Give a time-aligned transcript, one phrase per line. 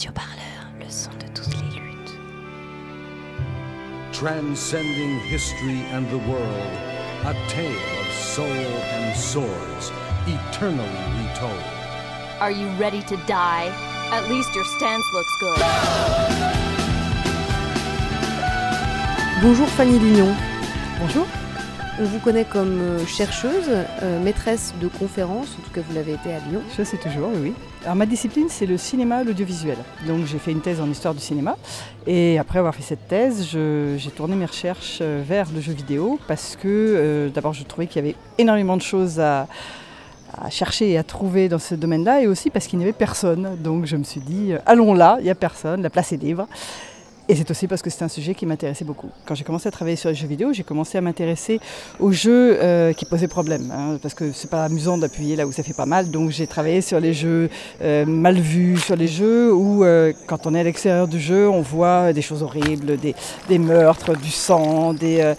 [0.00, 2.18] radioparleur, le son de toutes les luttes.
[4.12, 6.72] Transcending history and the world,
[7.26, 9.92] a tale of soul and swords,
[10.26, 10.88] eternally
[11.20, 11.52] retold.
[12.40, 13.68] Are you ready to die?
[14.10, 15.60] At least your stance looks good.
[19.42, 20.34] Bonjour Fanny Lignon.
[20.98, 21.39] Bonjour.
[22.02, 26.14] On vous connaît comme euh, chercheuse, euh, maîtresse de conférences, en tout cas vous l'avez
[26.14, 26.62] été à Lyon.
[26.78, 27.52] Je sais toujours, oui.
[27.84, 29.76] Alors ma discipline, c'est le cinéma, l'audiovisuel.
[30.06, 31.58] Donc j'ai fait une thèse en histoire du cinéma.
[32.06, 36.18] Et après avoir fait cette thèse, j'ai tourné mes recherches euh, vers le jeu vidéo
[36.26, 39.46] parce que d'abord je trouvais qu'il y avait énormément de choses à,
[40.40, 43.58] à chercher et à trouver dans ce domaine-là et aussi parce qu'il n'y avait personne.
[43.58, 46.46] Donc je me suis dit, allons là, il n'y a personne, la place est libre.
[47.30, 49.08] Et c'est aussi parce que c'est un sujet qui m'intéressait beaucoup.
[49.24, 51.60] Quand j'ai commencé à travailler sur les jeux vidéo, j'ai commencé à m'intéresser
[52.00, 53.72] aux jeux euh, qui posaient problème.
[53.72, 56.10] hein, parce que c'est pas amusant d'appuyer là où ça fait pas mal.
[56.10, 57.48] Donc j'ai travaillé sur les jeux
[57.82, 61.48] euh, mal vus, sur les jeux où euh, quand on est à l'extérieur du jeu,
[61.48, 65.36] on voit des choses horribles, des, meurtres, du sang, des,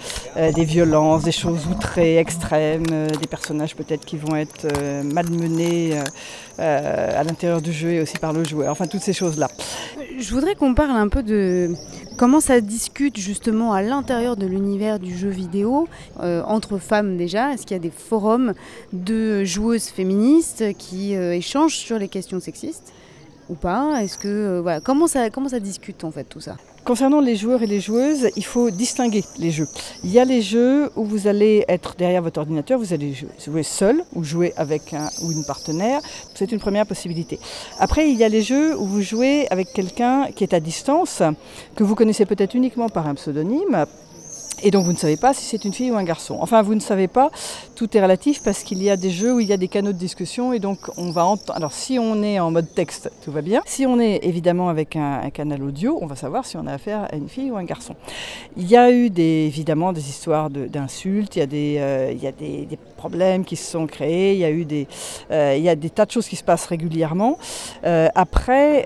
[0.64, 4.66] violences, des choses outrées, extrêmes, des personnages peut-être qui vont être
[5.03, 6.00] malmenés
[6.58, 8.72] à l'intérieur du jeu et aussi par le joueur.
[8.72, 9.50] Enfin toutes ces choses-là.
[10.17, 11.75] Je voudrais qu'on parle un peu de
[12.17, 15.88] comment ça discute justement à l'intérieur de l'univers du jeu vidéo,
[16.20, 17.53] euh, entre femmes déjà?
[17.53, 18.53] Est-ce qu'il y a des forums
[18.94, 22.94] de joueuses féministes qui euh, échangent sur les questions sexistes?
[23.52, 24.27] Ou pas Est-ce que
[24.66, 27.80] euh, comment ça comment ça discute en fait tout ça Concernant les joueurs et les
[27.80, 29.67] joueuses, il faut distinguer les jeux.
[30.03, 33.13] Il y a les jeux où vous allez être derrière votre ordinateur, vous allez
[33.45, 36.02] jouer seul ou jouer avec un ou une partenaire.
[36.33, 37.39] C'est une première possibilité.
[37.79, 41.22] Après, il y a les jeux où vous jouez avec quelqu'un qui est à distance,
[41.75, 43.85] que vous connaissez peut-être uniquement par un pseudonyme.
[44.64, 46.38] Et donc vous ne savez pas si c'est une fille ou un garçon.
[46.40, 47.31] Enfin, vous ne savez pas,
[47.76, 49.92] tout est relatif parce qu'il y a des jeux où il y a des canaux
[49.92, 51.56] de discussion et donc on va entendre.
[51.56, 53.62] Alors si on est en mode texte, tout va bien.
[53.66, 57.08] Si on est évidemment avec un, canal audio, on va savoir si on a affaire
[57.12, 57.95] à une fille ou un garçon.
[58.58, 63.46] Il y a eu évidemment des histoires d'insultes, il y a, des, euh, des, problèmes
[63.46, 64.88] qui se sont créés, il y a eu des,
[65.31, 67.38] euh, tas de choses qui se passent régulièrement.
[67.84, 68.84] Euh, après,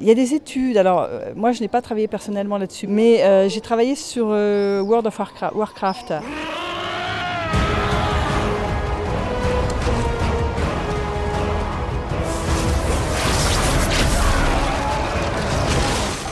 [0.00, 0.76] il y a des études.
[0.76, 1.06] Alors,
[1.36, 4.28] moi, je n'ai pas travaillé personnellement là-dessus, mais j'ai travaillé sur
[4.84, 6.69] World of Warcra- Warcraft.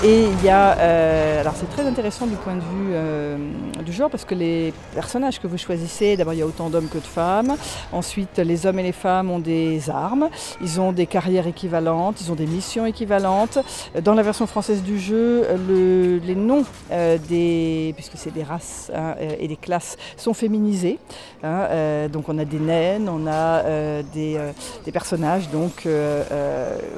[0.04, 3.36] Et il y a, euh, alors c'est très intéressant du point de vue euh,
[3.84, 6.86] du genre parce que les personnages que vous choisissez, d'abord il y a autant d'hommes
[6.88, 7.56] que de femmes,
[7.90, 10.28] ensuite les hommes et les femmes ont des armes,
[10.62, 13.58] ils ont des carrières équivalentes, ils ont des missions équivalentes.
[14.04, 18.92] Dans la version française du jeu, le- les noms euh, des, puisque c'est des races
[18.94, 21.00] hein, euh, et des classes, sont féminisés.
[21.42, 23.32] hein, euh, donc on a des naines, on a
[23.64, 24.38] euh, des,
[24.84, 25.88] des personnages donc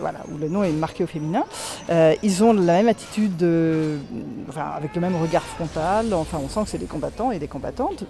[0.01, 1.45] voilà où le nom est marqué au féminin.
[2.23, 3.43] Ils ont la même attitude,
[4.57, 6.13] avec le même regard frontal.
[6.13, 8.05] Enfin, on sent que c'est des combattants et des combattantes.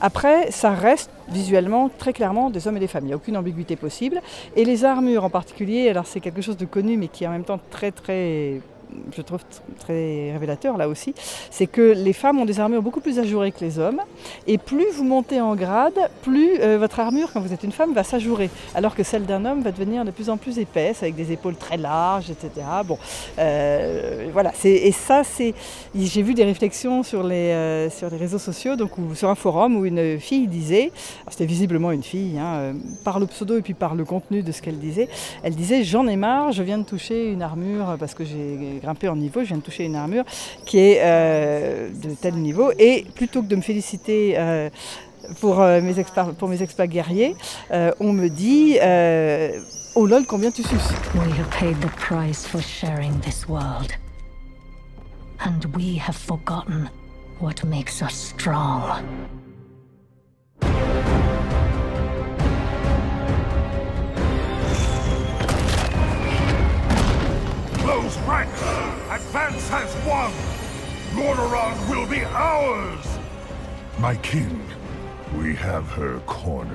[0.00, 3.04] Après, ça reste visuellement très clairement des hommes et des femmes.
[3.04, 4.20] Il n'y a aucune ambiguïté possible.
[4.54, 7.32] Et les armures en particulier, alors c'est quelque chose de connu, mais qui est en
[7.32, 8.60] même temps très très
[9.16, 9.40] je trouve
[9.78, 11.14] très révélateur là aussi,
[11.50, 14.00] c'est que les femmes ont des armures beaucoup plus ajourées que les hommes.
[14.46, 17.92] Et plus vous montez en grade, plus euh, votre armure, quand vous êtes une femme,
[17.94, 18.50] va s'ajourer.
[18.74, 21.56] Alors que celle d'un homme va devenir de plus en plus épaisse, avec des épaules
[21.56, 22.66] très larges, etc.
[22.84, 22.98] Bon,
[23.38, 24.52] euh, voilà.
[24.64, 25.54] Et ça, c'est.
[25.94, 29.34] J'ai vu des réflexions sur les, euh, sur les réseaux sociaux, donc où- sur un
[29.34, 30.90] forum où une fille disait,
[31.28, 32.74] c'était visiblement une fille, hein,
[33.04, 35.08] par le pseudo et puis par le contenu de ce qu'elle disait,
[35.42, 39.08] elle disait J'en ai marre, je viens de toucher une armure parce que j'ai grimpé
[39.08, 40.24] en niveau, je viens de toucher une armure
[40.64, 42.72] qui est euh, de tel niveau.
[42.78, 44.70] Et plutôt que de me féliciter euh,
[45.40, 47.36] pour, euh, mes exploits, pour mes exploits guerriers,
[47.70, 49.50] euh, on me dit euh,
[49.94, 53.92] Oh lol, combien tu suces We have paid the price for sharing this world.
[55.40, 56.88] And we have forgotten
[57.40, 59.02] what makes us strong.
[67.94, 68.60] Close ranks!
[69.08, 70.32] Advance has won!
[71.14, 73.06] Lordaeron will be ours!
[74.00, 74.66] My king,
[75.38, 76.74] we have her cornered.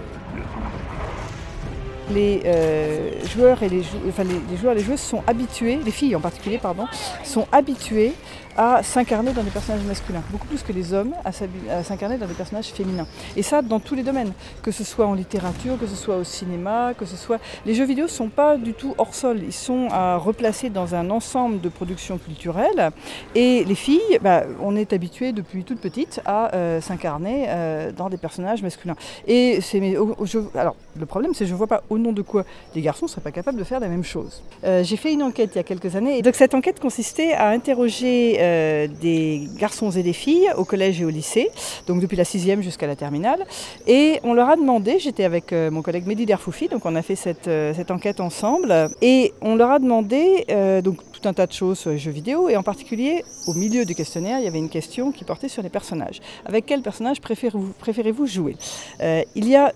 [2.10, 6.20] Les euh, joueurs et les, les, les joueurs les joueuses sont habitués, les filles en
[6.22, 6.86] particulier, pardon,
[7.24, 8.14] sont habituées
[8.58, 12.34] à s'incarner dans des personnages masculins, beaucoup plus que les hommes à s'incarner dans des
[12.34, 13.08] personnages féminins.
[13.38, 16.26] Et ça dans tous les domaines, que ce soit en littérature, que ce soit au
[16.26, 17.40] cinéma, que ce soit...
[17.66, 20.94] Les jeux vidéo ne sont pas du tout hors sol, ils sont à replacer dans
[20.94, 22.90] un ensemble de productions culturelles.
[23.34, 28.10] Et les filles, bah, on est habitué depuis toute petite à euh, s'incarner euh, dans
[28.10, 28.96] des personnages masculins.
[29.26, 30.26] Et c'est au- au
[30.58, 33.06] alors le problème c'est que je ne vois pas où nom de quoi les garçons
[33.06, 34.42] ne seraient pas capables de faire la même chose.
[34.64, 36.18] Euh, j'ai fait une enquête il y a quelques années.
[36.18, 41.02] Et donc cette enquête consistait à interroger euh, des garçons et des filles au collège
[41.02, 41.50] et au lycée,
[41.88, 43.46] donc depuis la sixième jusqu'à la terminale.
[43.88, 47.02] Et on leur a demandé, j'étais avec euh, mon collègue Mehdi Derfoufi, donc on a
[47.02, 47.48] fait cette,
[47.92, 50.46] enquête ensemble, et on leur a demandé
[50.84, 53.86] donc tout un tas de choses sur les jeux vidéo, et en particulier au milieu
[53.86, 56.20] du questionnaire, il y avait une question qui portait sur les personnages.
[56.46, 58.56] Avec quel personnage préférez-vous jouer?
[59.00, 59.74] Il y a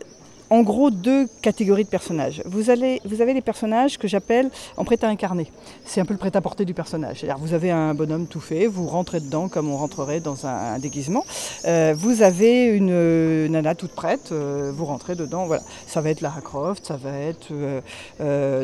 [0.54, 2.44] en gros deux catégories de personnages.
[2.46, 5.48] Vous, allez, vous avez les personnages que j'appelle en prêt à incarner.
[5.84, 7.22] C'est un peu le prêt-à-porter du personnage.
[7.22, 10.78] C'est-à-dire vous avez un bonhomme tout fait, vous rentrez dedans comme on rentrerait dans un,
[10.78, 11.26] déguisement.
[11.66, 15.48] Euh, vous avez une euh, nana toute prête, euh, vous rentrez dedans.
[15.48, 15.64] Voilà.
[15.88, 17.52] Ça va être Lara Croft, ça va être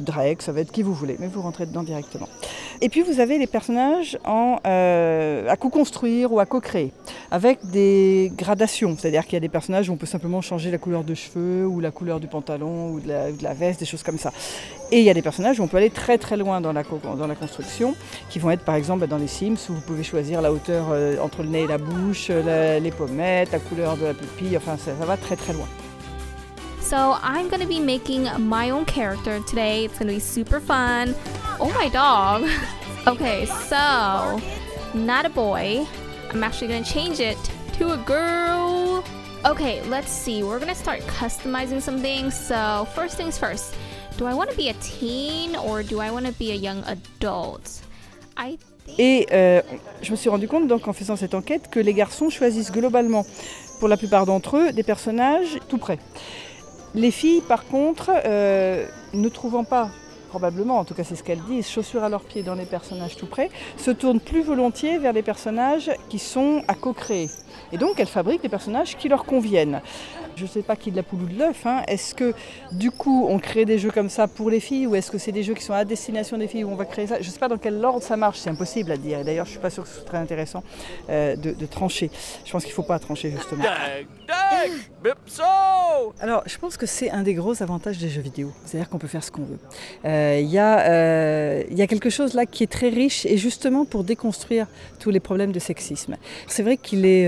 [0.02, 2.30] Drake, ça va être qui vous voulez, mais vous rentrez dedans directement.
[2.82, 6.92] Et puis vous avez les personnages à co-construire ou à co-créer,
[7.32, 8.96] avec des gradations.
[8.96, 11.66] C'est-à-dire qu'il y a des personnages où on peut simplement changer la couleur de cheveux
[11.66, 14.32] ou la couleur du pantalon ou de la, veste, des choses comme ça.
[14.92, 16.84] Et il y a des personnages où on peut aller très très loin dans la,
[16.84, 17.96] dans la construction,
[18.30, 21.18] qui vont être par exemple dans les Sims, où vous pouvez choisir la hauteur euh,
[21.22, 24.78] entre le nez et la bouche, euh, les pommettes, la couleur de la pupille, enfin
[24.78, 25.68] ça, ça va très très loin.
[26.82, 29.86] So I'm gonna be making my own character today.
[29.86, 31.14] It's gonna be super fun.
[31.60, 32.50] Oh my dog.
[33.08, 34.42] okay, so
[34.96, 35.86] not a boy.
[36.32, 37.38] I'm actually gonna change it
[37.74, 39.04] to a girl.
[39.46, 40.44] Okay, let's see.
[40.44, 42.36] We're gonna start customizing some things.
[42.36, 43.74] So first things first.
[44.18, 46.84] Do I want to be a teen or do I want to be a young
[46.86, 47.82] adult?
[48.98, 49.62] Et euh,
[50.02, 53.26] je me suis rendu compte donc en faisant cette enquête que les garçons choisissent globalement,
[53.80, 56.00] pour la plupart d'entre eux, des personnages tout près.
[56.96, 59.90] Les filles, par contre, euh, ne trouvant pas,
[60.30, 63.18] probablement, en tout cas c'est ce qu'elles disent, chaussures à leurs pieds dans les personnages
[63.18, 67.30] tout près, se tournent plus volontiers vers les personnages qui sont à co-créer.
[67.74, 69.82] Et donc elles fabriquent des personnages qui leur conviennent.
[70.36, 71.66] Je ne sais pas qui de la poule ou de l'œuf.
[71.66, 71.84] hein.
[71.88, 72.34] Est-ce que
[72.72, 75.32] du coup on crée des jeux comme ça pour les filles ou est-ce que c'est
[75.32, 77.22] des jeux qui sont à destination des filles où on va créer ça?
[77.22, 79.24] Je ne sais pas dans quel ordre ça marche, c'est impossible à dire.
[79.24, 80.64] D'ailleurs je ne suis pas sûre que ce soit très intéressant
[81.10, 82.10] euh, de, trancher.
[82.46, 83.64] Je pense qu'il ne faut pas trancher justement.
[86.20, 88.52] Alors, je pense que c'est un des gros avantages des jeux vidéo.
[88.66, 89.60] C'est-à-dire qu'on peut faire ce qu'on veut.
[90.06, 93.38] Euh, Il y, a, euh, y a quelque chose là qui est très riche et
[93.38, 94.68] justement pour déconstruire
[95.00, 96.16] tous les problèmes de sexisme.
[96.48, 97.28] C'est vrai qu'il est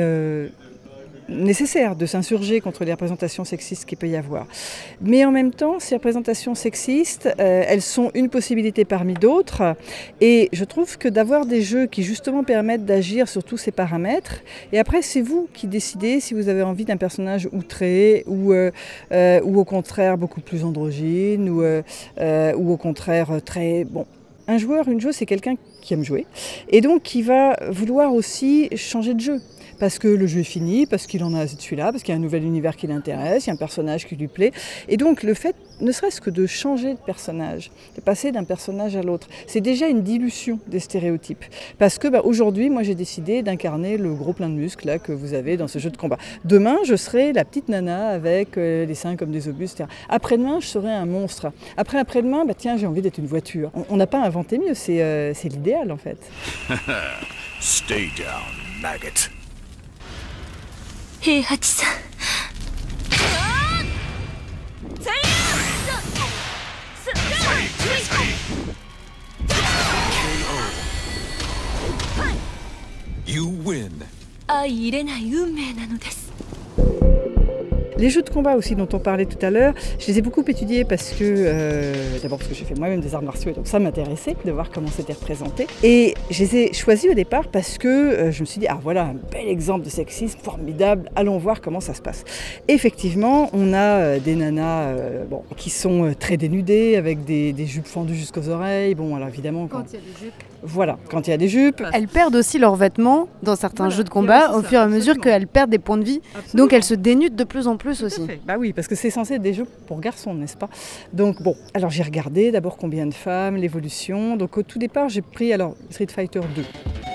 [1.31, 4.45] nécessaire de s'insurger contre les représentations sexistes qu'il peut y avoir.
[5.01, 9.75] Mais en même temps, ces représentations sexistes, euh, elles sont une possibilité parmi d'autres.
[10.19, 14.41] Et je trouve que d'avoir des jeux qui justement permettent d'agir sur tous ces paramètres,
[14.71, 18.71] et après c'est vous qui décidez si vous avez envie d'un personnage outré ou, euh,
[19.11, 23.85] euh, ou au contraire beaucoup plus androgyne ou, ou au contraire très...
[23.85, 24.05] Bon,
[24.47, 26.25] un joueur, une joueuse, c'est quelqu'un qui aime jouer
[26.69, 29.41] et donc qui va vouloir aussi changer de jeu.
[29.81, 32.15] Parce que le jeu est fini, parce qu'il en a de celui-là, parce qu'il y
[32.15, 34.51] a un nouvel univers qui l'intéresse, il y a un personnage qui lui plaît.
[34.87, 38.95] Et donc le fait, ne serait-ce que de changer de personnage, de passer d'un personnage
[38.95, 41.43] à l'autre, c'est déjà une dilution des stéréotypes.
[41.79, 45.11] Parce que bah, aujourd'hui, moi j'ai décidé d'incarner le gros plein de muscles là, que
[45.13, 46.19] vous avez dans ce jeu de combat.
[46.45, 49.85] Demain, je serai la petite nana avec euh, les seins comme des obus, etc.
[50.09, 51.51] Après-demain, je serai un monstre.
[51.75, 53.71] Après, après-demain, bah, tiens, j'ai envie d'être une voiture.
[53.89, 56.19] On- n'a pas inventé mieux, c'est euh, l'idéal en fait.
[57.59, 59.40] Stay down, maggot.
[61.21, 62.01] 平八さん。
[73.27, 74.03] You win.
[74.47, 76.30] 相入れない運命なのです
[78.01, 80.41] Les jeux de combat aussi dont on parlait tout à l'heure, je les ai beaucoup
[80.47, 81.93] étudiés parce que, euh,
[82.23, 84.71] d'abord parce que j'ai fait moi-même des arts martiaux et donc ça m'intéressait de voir
[84.71, 85.67] comment c'était représenté.
[85.83, 88.79] Et je les ai choisis au départ parce que euh, je me suis dit, ah
[88.81, 92.23] voilà un bel exemple de sexisme formidable, allons voir comment ça se passe.
[92.67, 94.95] Effectivement, on a euh, des nanas
[95.55, 98.95] qui sont très dénudées avec des, des jupes fendues jusqu'aux oreilles.
[98.95, 100.33] Bon, alors évidemment, quand, il y a des jupes.
[100.63, 103.95] Voilà, quand il y a des jupes, Elles perdent aussi leurs vêtements dans certains Voilà,
[103.95, 106.21] jeux de combat au ça, fur et à mesure qu'elles perdent des points de vie.
[106.53, 108.21] Donc elles se dénudent de plus en plus Tout aussi.
[108.45, 110.69] Bah oui, parce que c'est censé être des jeux pour garçons, n'est-ce pas?
[111.13, 114.35] Donc bon, alors j'ai regardé d'abord combien de femmes, l'évolution.
[114.35, 117.10] Donc au tout départ, j'ai pris alors Street Fighter 2.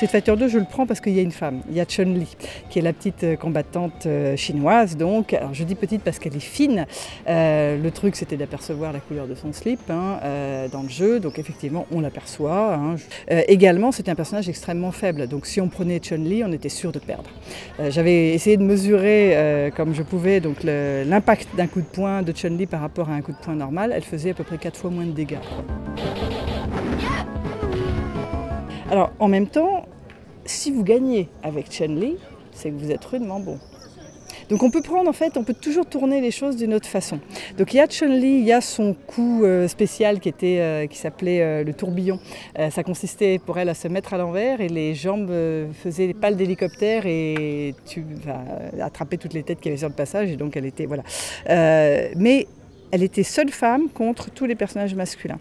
[0.00, 1.60] Street Fighter 2, je le prends parce qu'il y a une femme.
[1.68, 2.34] Il y a Chun-Li,
[2.70, 4.96] qui est la petite euh, combattante euh, chinoise.
[4.96, 6.86] Donc, je dis petite parce qu'elle est fine.
[7.28, 10.18] Euh, le truc, c'était d'apercevoir la couleur de son slip hein,
[10.72, 11.20] dans le jeu.
[11.20, 12.76] Donc, effectivement, on l'aperçoit.
[12.76, 12.96] hein.
[13.28, 15.26] Également, c'était un personnage extrêmement faible.
[15.26, 17.28] Donc, si on prenait Chun-Li, on était sûr de perdre.
[17.90, 22.64] J'avais essayé de mesurer comme je pouvais donc l'impact d'un coup de poing de Chun-Li
[22.64, 23.92] par rapport à un coup de poing normal.
[23.94, 25.36] Elle faisait à peu près 4 fois moins de dégâts.
[28.90, 29.86] Alors en même temps,
[30.44, 32.16] si vous gagnez avec Chun-Li,
[32.50, 33.58] c'est que vous êtes rudement bon.
[34.48, 37.20] Donc on peut prendre en fait, on peut toujours tourner les choses d'une autre façon.
[37.56, 40.86] Donc il y a Chun-Li, il y a son coup euh, spécial qui, était, euh,
[40.88, 42.18] qui s'appelait euh, le tourbillon.
[42.70, 45.30] ça consistait pour elle à se mettre à l'envers et les jambes
[45.72, 48.42] faisaient les pales d'hélicoptère et tu vas
[48.84, 51.04] attraper toutes les têtes qui avaient sur le passage et donc elle était voilà.
[51.46, 52.48] mais
[52.90, 55.38] elle était seule femme contre tous les personnages masculins.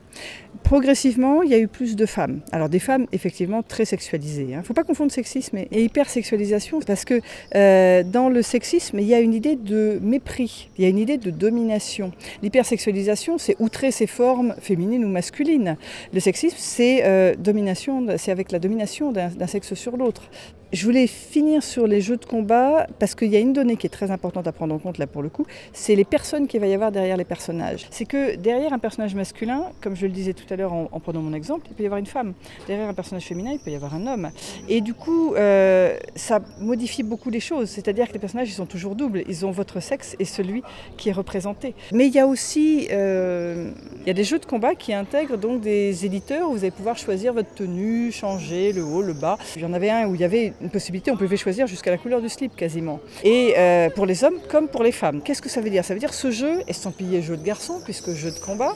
[0.64, 2.42] Progressivement, il y a eu plus de femmes.
[2.52, 4.48] Alors des femmes effectivement très sexualisées.
[4.50, 4.60] Il hein.
[4.60, 7.22] ne faut pas confondre sexisme et hypersexualisation parce que
[7.56, 10.98] euh, dans le sexisme, il y a une idée de mépris, il y a une
[11.00, 12.12] idée de domination.
[12.44, 15.78] L'hypersexualisation, c'est outrer ses formes féminines ou masculines.
[16.14, 20.30] Le sexisme, c'est euh, domination, c'est avec la domination d'un sexe sur l'autre.
[20.72, 23.88] Je voulais finir sur les jeux de combat parce qu'il y a une donnée qui
[23.88, 26.60] est très importante à prendre en compte là pour le coup, c'est les personnes qu'il
[26.60, 27.88] va y avoir derrière les personnages.
[27.90, 31.22] C'est que derrière un personnage masculin, comme je le disais tout à l'heure en, prenant
[31.22, 32.34] mon exemple, il peut y avoir une femme.
[32.68, 34.30] Derrière un personnage féminin, il peut y avoir un homme.
[34.68, 37.70] Et du coup, euh, ça modifie beaucoup les choses.
[37.70, 39.24] C'est-à-dire que les personnages, ils sont toujours doubles.
[39.28, 40.62] Ils ont votre sexe et celui
[40.98, 41.74] qui est représenté.
[41.92, 43.72] Mais il y a aussi euh,
[44.02, 46.70] il y a des jeux de combat qui intègrent donc des éditeurs où vous allez
[46.70, 49.40] pouvoir choisir votre tenue, changer le haut, le bas.
[49.56, 51.92] Il y en avait un où il y avait une possibilité, on pouvait choisir jusqu'à
[51.92, 53.00] la couleur du slip quasiment.
[53.24, 55.22] Et euh, pour les hommes comme pour les femmes.
[55.22, 55.86] Qu'est-ce que ça veut dire?
[55.86, 58.76] Ça veut dire ce jeu, estampillé jeu de garçon, puisque jeu de combat,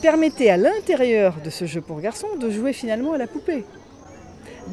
[0.00, 3.64] permettait à l'intérieur de ce jeu pour garçons de jouer finalement à la poupée.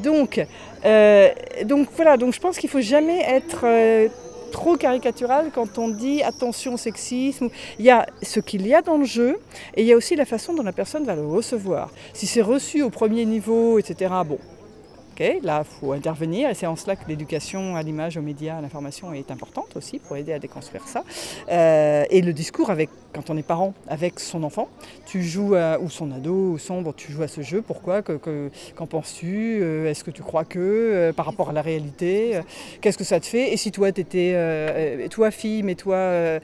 [0.02, 0.40] Donc,
[0.84, 1.28] euh,
[1.64, 4.08] donc voilà, donc je pense qu'il ne faut jamais être euh,
[4.50, 7.48] trop caricatural quand on dit attention au sexisme.
[7.78, 9.38] Il y a ce qu'il y a dans le jeu
[9.74, 11.90] et il y a aussi la façon dont la personne va le recevoir.
[12.12, 14.38] Si c'est reçu au premier niveau, etc., bon,
[15.42, 18.60] là, il faut intervenir et c'est en cela que l'éducation à l'image, aux médias, à
[18.60, 21.04] l'information est importante aussi pour aider à déconstruire ça.
[21.50, 24.68] Euh, et le discours avec, quand on est parent, avec son enfant,
[25.04, 29.60] tu joues, ou son ado, ou son, tu joues à ce jeu, pourquoi, qu'en penses-tu,
[29.60, 32.40] euh, est-ce que tu crois que, euh, par rapport à la réalité,
[32.80, 36.40] qu'est-ce que ça te fait Et si toi, tu étais, toi fille, mais toi,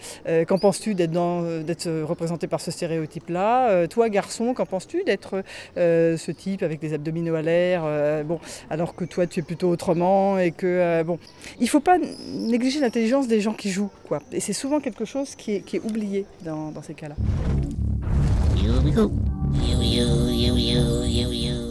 [0.47, 5.43] qu'en penses-tu d'être, représenté par ce stéréotype-là Toi garçon, qu'en penses-tu d'être
[5.77, 8.39] ce type avec des abdominaux à l'air Bon,
[8.71, 11.19] alors que toi tu es plutôt autrement et que euh, bon,
[11.61, 14.21] il faut pas négliger l'intelligence des gens qui jouent quoi.
[14.33, 17.17] Et c'est souvent quelque chose qui est, oublié dans, dans ces cas-là.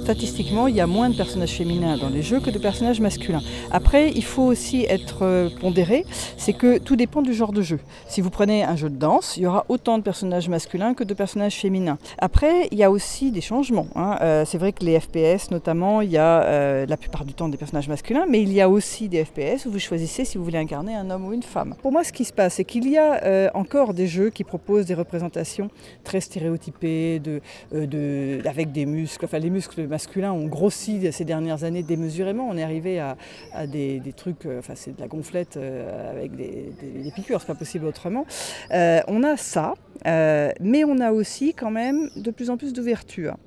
[0.06, 3.42] Statistiquement, il y a moins de personnages féminins dans les jeux que de personnages masculins.
[3.72, 6.06] Après, il faut aussi être euh, pondéré,
[6.38, 7.80] c'est que tout dépend du genre de jeu.
[8.08, 11.04] Si vous prenez un jeu de danse, il y aura autant de personnages masculins que
[11.04, 11.98] de personnages féminins.
[12.20, 13.88] Après, il y a aussi des changements.
[13.96, 14.20] Hein.
[14.22, 17.50] Euh, c'est vrai que les FPS, notamment, il y a euh, la plupart du temps
[17.50, 20.44] des personnages masculins, mais il y a aussi des FPS où vous choisissez si vous
[20.44, 21.74] voulez incarner un homme ou une femme.
[21.82, 24.86] Pour moi, ce qui se passe, c'est qu'il y a encore des jeux qui proposent
[24.86, 25.72] des représentations
[26.04, 27.20] très stéréotypées,
[28.46, 32.50] avec des muscles, enfin les muscles masculins ont grossi ces dernières années démesurément.
[32.50, 33.16] On est arrivé à,
[33.66, 37.56] des, trucs, euh, enfin c'est de la gonflette euh, avec des, des, piqûres, c'est pas
[37.56, 38.26] possible autrement.
[38.72, 43.38] Euh, on a ça, mais on a aussi quand même de plus en plus d'ouverture.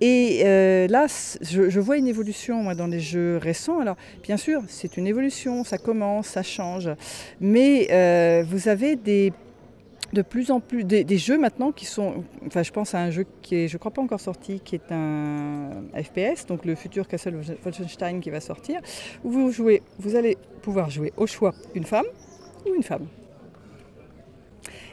[0.00, 0.42] Et
[0.90, 1.06] là,
[1.40, 3.78] je, vois une évolution dans les jeux récents.
[3.78, 6.90] Alors, bien sûr, c'est une évolution, ça commence, ça change.
[7.40, 9.32] Mais vous avez des
[10.14, 13.26] de plus en plus des, jeux maintenant qui sont, enfin je pense à un jeu
[13.42, 17.36] qui est, je crois pas encore sorti, qui est un FPS, donc le futur Castle
[17.62, 18.80] Wolfenstein qui va sortir,
[19.24, 22.06] où vous jouez, vous allez pouvoir jouer au choix une femme
[22.66, 23.06] ou une femme.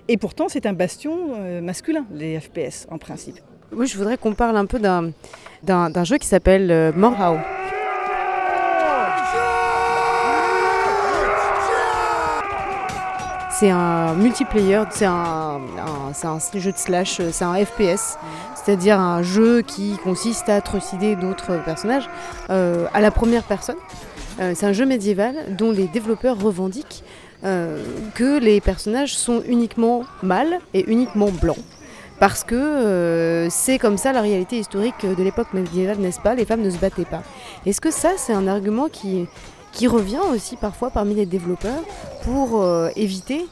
[0.07, 3.39] Et pourtant c'est un bastion euh, masculin les FPS en principe.
[3.71, 6.91] Oui, je voudrais qu'on parle un peu d'un jeu qui s'appelle euh,
[13.61, 15.61] C'est un multiplayer, c'est un,
[16.55, 18.17] jeu de slash, c'est un FPS,
[18.55, 22.09] c'est-à-dire un jeu qui consiste à trucider d'autres personnages
[22.49, 23.75] euh, à la première personne.
[24.39, 27.03] Euh, c'est un jeu médiéval dont les développeurs revendiquent
[27.43, 27.83] euh,
[28.15, 31.63] que les personnages sont uniquement mâles et uniquement blancs
[32.19, 36.35] parce que c'est comme ça la réalité historique de l'époque médiévale, n'est-ce pas?
[36.35, 37.23] Les femmes ne se battaient pas.
[37.65, 39.27] Est-ce que ça, c'est un argument qui,
[39.71, 41.81] qui revient aussi parfois parmi les développeurs
[42.23, 43.45] pour euh, éviter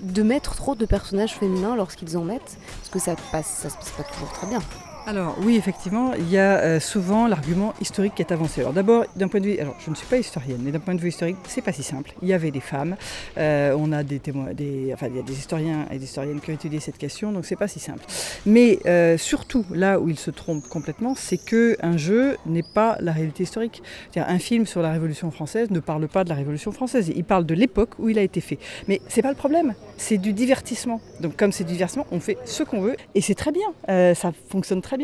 [0.00, 3.76] de mettre trop de personnages féminins lorsqu'ils en mettent, parce que ça passe, ça se
[3.76, 4.60] passe pas toujours très bien.
[5.08, 8.60] Alors oui, effectivement, il y a euh, souvent l'argument historique qui est avancé.
[8.60, 10.94] Alors d'abord, d'un point de vue, alors je ne suis pas historienne, mais d'un point
[10.94, 12.12] de vue historique, c'est pas si simple.
[12.20, 12.94] Il y avait des femmes,
[13.38, 16.42] euh, on a des témoins, des, enfin il y a des historiens et des historiennes
[16.42, 18.04] qui ont étudié cette question, donc c'est pas si simple.
[18.44, 22.98] Mais euh, surtout, là où ils se trompent complètement, c'est que un jeu n'est pas
[23.00, 23.82] la réalité historique.
[24.12, 27.24] C'est-à-dire un film sur la Révolution française ne parle pas de la Révolution française, il
[27.24, 28.58] parle de l'époque où il a été fait.
[28.88, 31.00] Mais c'est pas le problème, c'est du divertissement.
[31.20, 34.32] Donc comme c'est du divertissement, on fait ce qu'on veut et c'est très bien, ça
[34.50, 34.97] fonctionne très bien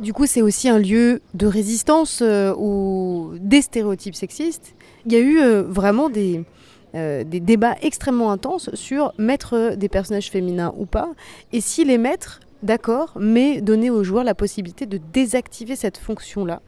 [0.00, 4.74] Du coup, c'est aussi un lieu de résistance euh, des stéréotypes sexistes.
[5.04, 6.44] Il y a eu euh, vraiment des,
[6.94, 11.10] euh, des débats extrêmement intenses sur mettre des personnages féminins ou pas,
[11.52, 16.62] et si les mettre, d'accord, mais donner aux joueurs la possibilité de désactiver cette fonction-là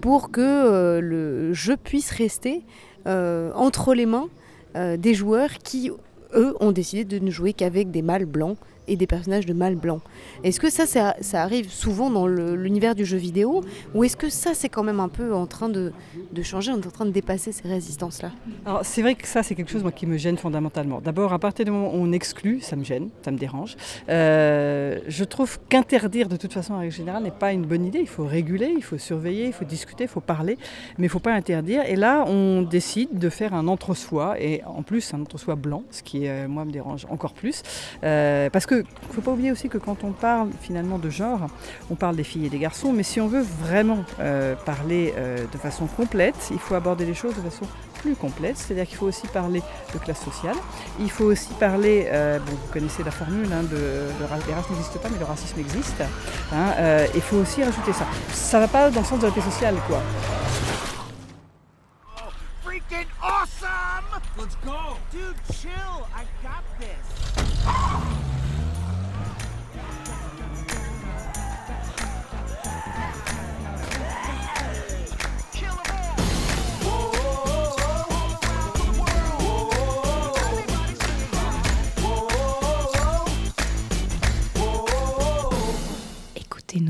[0.00, 2.62] pour que le jeu puisse rester
[3.06, 4.28] entre les mains
[4.74, 5.90] des joueurs qui,
[6.34, 8.56] eux, ont décidé de ne jouer qu'avec des mâles blancs
[8.88, 10.00] et des personnages de mâles blancs.
[10.42, 13.62] Est-ce que ça, ça, arrive souvent dans l'univers du jeu vidéo
[13.94, 15.92] ou est-ce que ça, c'est quand même un peu en train de,
[16.42, 18.30] changer, on est en train de dépasser ces résistances-là?
[18.66, 21.00] Alors c'est vrai que ça, c'est quelque chose moi, qui me gêne fondamentalement.
[21.00, 23.76] D'abord, à partir du moment où on exclut, ça me gêne, ça me dérange.
[24.08, 28.00] Euh, je trouve qu'interdire de toute façon en règle générale n'est pas une bonne idée.
[28.00, 30.56] Il faut réguler, il faut surveiller, il faut discuter, il faut parler,
[30.98, 31.82] mais il ne faut pas interdire.
[31.86, 36.02] Et là, on décide de faire un entre-soi, et en plus un entre-soi blanc, ce
[36.02, 37.62] qui, euh, moi, me dérange encore plus.
[38.02, 41.10] Euh, parce que il ne faut pas oublier aussi que quand on parle finalement de
[41.10, 41.48] genre,
[41.90, 45.44] on parle des filles et des garçons, mais si on veut vraiment euh, parler euh,
[45.50, 47.66] de façon complète, il faut aborder les choses de façon
[48.00, 49.62] plus complète, c'est-à-dire qu'il faut aussi parler
[49.92, 50.56] de classe sociale,
[51.00, 55.18] il faut aussi parler, euh, vous connaissez la formule, hein, les races n'existent pas, mais
[55.18, 56.02] le racisme existe,
[56.52, 58.06] hein, il faut aussi rajouter ça.
[58.32, 60.02] Ça va pas dans le sens de la paix sociale, quoi.
[63.22, 64.22] awesome!
[64.38, 64.96] Let's go!
[65.10, 65.94] Dude, chill!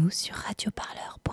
[0.04, 1.23] Nous sur radioparleur.com.